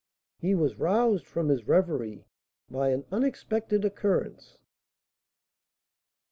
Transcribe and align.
He 0.39 0.55
was 0.55 0.79
roused 0.79 1.27
from 1.27 1.49
his 1.49 1.67
reverie 1.67 2.25
by 2.71 2.89
an 2.89 3.05
unexpected 3.11 3.85
occurrence. 3.85 4.57